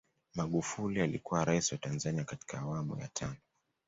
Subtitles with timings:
[0.35, 3.35] magufuli alikuwa rais wa tanzania katika awamu ya tano